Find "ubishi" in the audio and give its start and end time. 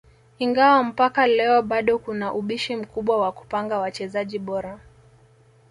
2.33-2.75